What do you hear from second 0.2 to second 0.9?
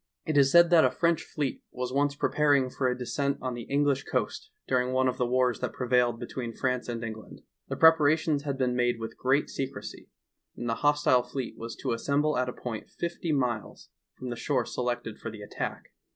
It is said that a